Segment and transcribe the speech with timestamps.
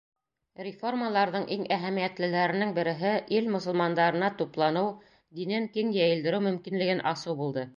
[0.67, 3.11] Реформаларҙың иң әһәмиәтлеләренең береһе
[3.41, 4.89] ил мосолмандарына тупланыу,
[5.41, 7.69] динен киң йәйелдереү мөмкинлеген асыу булды.